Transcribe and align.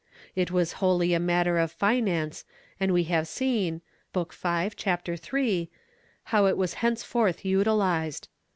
^ 0.01 0.03
It 0.35 0.49
was 0.49 0.73
wholly 0.81 1.13
a 1.13 1.19
matter 1.19 1.59
of 1.59 1.71
finance 1.71 2.43
and 2.79 2.91
we 2.91 3.03
have 3.03 3.27
seen 3.27 3.81
(Book 4.11 4.33
v. 4.33 4.71
Chap, 4.75 5.07
iii) 5.07 5.69
how 6.23 6.47
it 6.47 6.57
was 6.57 6.77
thenceforth 6.81 7.41
utiHzed. 7.43 8.27